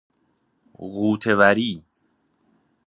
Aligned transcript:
غوطه 0.93 1.31
وری 1.39 1.71